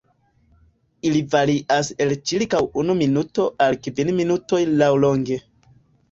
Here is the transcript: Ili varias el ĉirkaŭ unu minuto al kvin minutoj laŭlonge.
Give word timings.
Ili 1.09 1.19
varias 1.33 1.91
el 2.05 2.13
ĉirkaŭ 2.31 2.61
unu 2.83 2.95
minuto 3.01 3.45
al 3.65 3.77
kvin 3.89 4.09
minutoj 4.21 4.63
laŭlonge. 4.83 5.39